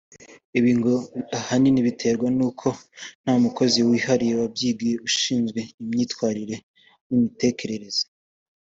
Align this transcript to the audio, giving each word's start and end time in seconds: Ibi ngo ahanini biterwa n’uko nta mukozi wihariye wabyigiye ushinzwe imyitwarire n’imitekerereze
Ibi 0.57 0.71
ngo 0.77 0.93
ahanini 1.37 1.85
biterwa 1.87 2.27
n’uko 2.37 2.67
nta 3.23 3.33
mukozi 3.43 3.79
wihariye 3.89 4.33
wabyigiye 4.41 4.95
ushinzwe 5.07 5.59
imyitwarire 5.81 6.55
n’imitekerereze 7.07 8.03